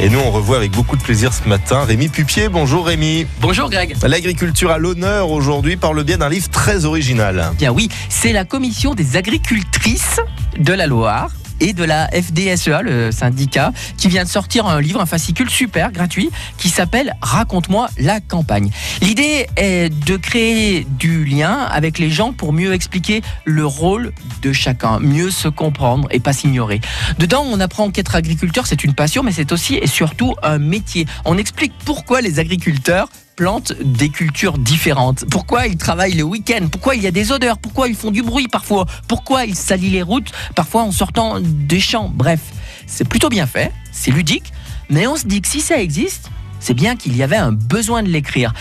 Et 0.00 0.08
nous, 0.08 0.18
on 0.18 0.32
revoit 0.32 0.56
avec 0.56 0.72
beaucoup 0.72 0.96
de 0.96 1.02
plaisir 1.02 1.32
ce 1.32 1.48
matin 1.48 1.84
Rémi 1.84 2.08
Pupier. 2.08 2.48
Bonjour 2.48 2.86
Rémi. 2.86 3.26
Bonjour 3.40 3.70
Greg. 3.70 3.94
L'agriculture 4.02 4.72
à 4.72 4.78
l'honneur 4.78 5.30
aujourd'hui 5.30 5.76
par 5.76 5.92
le 5.92 6.02
biais 6.02 6.16
d'un 6.16 6.28
livre 6.28 6.48
très 6.50 6.84
original. 6.84 7.52
Bien 7.56 7.70
oui, 7.70 7.88
c'est 8.08 8.32
la 8.32 8.44
commission 8.44 8.94
des 8.94 9.16
agricultrices 9.16 10.18
de 10.58 10.72
la 10.72 10.88
Loire 10.88 11.30
et 11.60 11.72
de 11.72 11.84
la 11.84 12.08
FDSEA, 12.08 12.82
le 12.82 13.12
syndicat, 13.12 13.72
qui 13.96 14.08
vient 14.08 14.24
de 14.24 14.28
sortir 14.28 14.66
un 14.66 14.80
livre, 14.80 15.00
un 15.00 15.06
fascicule 15.06 15.50
super 15.50 15.92
gratuit 15.92 16.30
qui 16.58 16.68
s'appelle 16.68 17.14
Raconte-moi 17.22 17.88
la 17.98 18.20
campagne. 18.20 18.70
L'idée 19.00 19.46
est 19.56 19.92
de 20.06 20.16
créer 20.16 20.86
du 20.98 21.24
lien 21.24 21.52
avec 21.52 21.98
les 21.98 22.10
gens 22.10 22.32
pour 22.32 22.52
mieux 22.52 22.72
expliquer 22.72 23.22
le 23.44 23.66
rôle 23.66 24.12
de 24.42 24.52
chacun, 24.52 24.98
mieux 25.00 25.30
se 25.30 25.48
comprendre 25.48 26.08
et 26.10 26.20
pas 26.20 26.32
s'ignorer. 26.32 26.80
Dedans, 27.18 27.44
on 27.46 27.60
apprend 27.60 27.90
qu'être 27.90 28.14
agriculteur, 28.14 28.66
c'est 28.66 28.84
une 28.84 28.94
passion, 28.94 29.22
mais 29.22 29.32
c'est 29.32 29.52
aussi 29.52 29.74
et 29.76 29.86
surtout 29.86 30.34
un 30.42 30.58
métier. 30.58 31.06
On 31.24 31.38
explique 31.38 31.72
pourquoi 31.84 32.20
les 32.20 32.38
agriculteurs 32.38 33.08
plantent 33.36 33.72
des 33.80 34.08
cultures 34.08 34.58
différentes. 34.58 35.24
Pourquoi 35.30 35.66
ils 35.66 35.76
travaillent 35.76 36.14
le 36.14 36.22
week-end? 36.22 36.68
Pourquoi 36.70 36.94
il 36.94 37.02
y 37.02 37.06
a 37.06 37.10
des 37.10 37.32
odeurs? 37.32 37.58
Pourquoi 37.58 37.88
ils 37.88 37.96
font 37.96 38.10
du 38.10 38.22
bruit 38.22 38.48
parfois? 38.48 38.86
Pourquoi 39.08 39.44
ils 39.44 39.56
salissent 39.56 39.92
les 39.92 40.02
routes 40.02 40.32
parfois 40.54 40.82
en 40.82 40.92
sortant 40.92 41.40
des 41.40 41.80
champs? 41.80 42.10
Bref, 42.14 42.40
c'est 42.86 43.08
plutôt 43.08 43.28
bien 43.28 43.46
fait, 43.46 43.72
c'est 43.92 44.10
ludique, 44.10 44.52
mais 44.88 45.06
on 45.06 45.16
se 45.16 45.26
dit 45.26 45.40
que 45.40 45.48
si 45.48 45.60
ça 45.60 45.80
existe, 45.80 46.30
c'est 46.60 46.74
bien 46.74 46.96
qu'il 46.96 47.16
y 47.16 47.22
avait 47.22 47.36
un 47.36 47.52
besoin 47.52 48.02
de 48.02 48.08
l'écrire. 48.08 48.52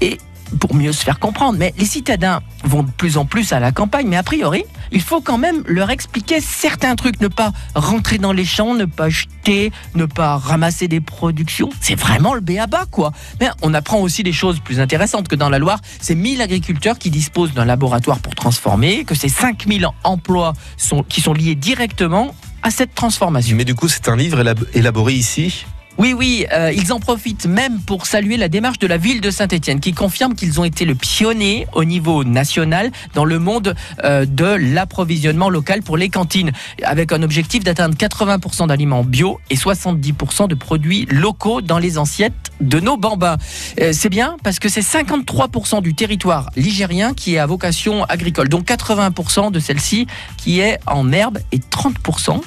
Et 0.00 0.18
pour 0.58 0.74
mieux 0.74 0.92
se 0.92 1.02
faire 1.02 1.18
comprendre. 1.18 1.58
Mais 1.58 1.74
les 1.78 1.84
citadins 1.84 2.40
vont 2.64 2.82
de 2.82 2.90
plus 2.90 3.16
en 3.16 3.24
plus 3.24 3.52
à 3.52 3.60
la 3.60 3.72
campagne, 3.72 4.06
mais 4.08 4.16
a 4.16 4.22
priori, 4.22 4.64
il 4.92 5.00
faut 5.00 5.20
quand 5.20 5.38
même 5.38 5.62
leur 5.66 5.90
expliquer 5.90 6.40
certains 6.40 6.94
trucs, 6.94 7.20
ne 7.20 7.28
pas 7.28 7.52
rentrer 7.74 8.18
dans 8.18 8.32
les 8.32 8.44
champs, 8.44 8.74
ne 8.74 8.84
pas 8.84 9.08
jeter, 9.08 9.72
ne 9.94 10.04
pas 10.04 10.36
ramasser 10.36 10.88
des 10.88 11.00
productions. 11.00 11.70
C'est 11.80 11.94
vraiment 11.94 12.34
le 12.34 12.40
béaba, 12.40 12.84
quoi. 12.90 13.12
Mais 13.40 13.48
on 13.62 13.74
apprend 13.74 14.00
aussi 14.00 14.22
des 14.22 14.32
choses 14.32 14.60
plus 14.60 14.80
intéressantes 14.80 15.28
que 15.28 15.36
dans 15.36 15.48
la 15.48 15.58
Loire. 15.58 15.80
C'est 16.00 16.14
1000 16.14 16.40
agriculteurs 16.42 16.98
qui 16.98 17.10
disposent 17.10 17.54
d'un 17.54 17.64
laboratoire 17.64 18.18
pour 18.18 18.34
transformer, 18.34 19.04
que 19.04 19.14
ces 19.14 19.28
5000 19.28 19.88
emplois 20.04 20.52
qui 21.08 21.20
sont 21.20 21.32
liés 21.32 21.54
directement 21.54 22.34
à 22.62 22.70
cette 22.70 22.94
transformation. 22.94 23.56
Mais 23.56 23.64
du 23.64 23.74
coup, 23.74 23.88
c'est 23.88 24.08
un 24.08 24.16
livre 24.16 24.42
élaboré 24.74 25.14
ici? 25.14 25.66
Oui, 25.98 26.14
oui, 26.14 26.46
euh, 26.52 26.72
ils 26.74 26.92
en 26.92 27.00
profitent 27.00 27.46
même 27.46 27.80
pour 27.80 28.06
saluer 28.06 28.38
la 28.38 28.48
démarche 28.48 28.78
de 28.78 28.86
la 28.86 28.96
ville 28.96 29.20
de 29.20 29.30
Saint-Étienne, 29.30 29.78
qui 29.78 29.92
confirme 29.92 30.34
qu'ils 30.34 30.58
ont 30.58 30.64
été 30.64 30.86
le 30.86 30.94
pionnier 30.94 31.66
au 31.74 31.84
niveau 31.84 32.24
national 32.24 32.90
dans 33.14 33.26
le 33.26 33.38
monde 33.38 33.74
euh, 34.04 34.24
de 34.24 34.46
l'approvisionnement 34.46 35.50
local 35.50 35.82
pour 35.82 35.98
les 35.98 36.08
cantines, 36.08 36.50
avec 36.82 37.12
un 37.12 37.22
objectif 37.22 37.62
d'atteindre 37.62 37.94
80% 37.94 38.68
d'aliments 38.68 39.04
bio 39.04 39.38
et 39.50 39.56
70% 39.56 40.48
de 40.48 40.54
produits 40.54 41.06
locaux 41.10 41.60
dans 41.60 41.78
les 41.78 41.98
assiettes 41.98 42.50
de 42.60 42.80
nos 42.80 42.96
bambins. 42.96 43.36
Euh, 43.80 43.92
c'est 43.92 44.08
bien 44.08 44.36
parce 44.42 44.58
que 44.58 44.70
c'est 44.70 44.80
53% 44.80 45.82
du 45.82 45.94
territoire 45.94 46.50
ligérien 46.56 47.12
qui 47.12 47.34
est 47.34 47.38
à 47.38 47.46
vocation 47.46 48.04
agricole, 48.04 48.48
donc 48.48 48.64
80% 48.64 49.52
de 49.52 49.60
celle-ci 49.60 50.06
qui 50.38 50.60
est 50.60 50.78
en 50.86 51.12
herbe 51.12 51.38
et 51.52 51.58
30% 51.58 52.40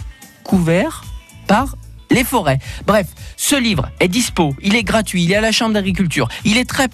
couvert 0.43 1.03
par 1.47 1.75
les 2.11 2.23
forêts. 2.23 2.59
Bref, 2.85 3.07
ce 3.37 3.55
livre 3.55 3.89
est 3.99 4.07
dispo, 4.07 4.55
il 4.61 4.75
est 4.75 4.83
gratuit, 4.83 5.23
il 5.23 5.31
est 5.31 5.35
à 5.35 5.41
la 5.41 5.51
Chambre 5.51 5.73
d'agriculture, 5.73 6.27
il 6.43 6.57
est 6.57 6.65
très 6.65 6.87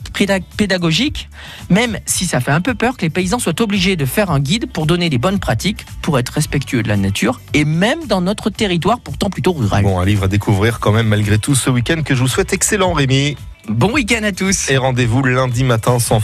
pédagogique, 0.58 1.30
même 1.70 2.00
si 2.06 2.26
ça 2.26 2.40
fait 2.40 2.52
un 2.52 2.62
peu 2.62 2.76
peur 2.76 2.98
que 2.98 3.04
les 3.04 3.10
paysans 3.10 3.40
soient 3.40 3.62
obligés 3.62 3.96
de 3.96 4.06
faire 4.06 4.32
un 4.32 4.40
guide 4.40 4.72
pour 4.72 4.86
donner 4.86 5.10
des 5.10 5.18
bonnes 5.18 5.40
pratiques, 5.40 5.86
pour 6.02 6.20
être 6.20 6.30
respectueux 6.30 6.84
de 6.84 6.88
la 6.88 6.98
nature, 6.98 7.42
et 7.54 7.66
même 7.66 8.06
dans 8.08 8.22
notre 8.22 8.50
territoire 8.50 9.00
pourtant 9.00 9.30
plutôt 9.30 9.54
rural. 9.54 9.84
Bon, 9.84 10.00
un 10.00 10.06
livre 10.06 10.24
à 10.24 10.28
découvrir 10.28 10.80
quand 10.80 10.92
même 10.92 11.08
malgré 11.08 11.38
tout 11.38 11.56
ce 11.56 11.70
week-end 11.70 12.02
que 12.04 12.16
je 12.16 12.22
vous 12.22 12.28
souhaite 12.28 12.54
excellent 12.54 12.94
Rémi. 12.94 13.36
Bon 13.70 13.92
week-end 13.92 14.24
à 14.24 14.32
tous. 14.32 14.70
Et 14.72 14.78
rendez-vous 14.78 15.24
lundi 15.24 15.64
matin 15.64 16.00
sans 16.00 16.20